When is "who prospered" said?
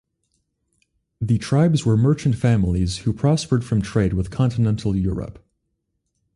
3.05-3.63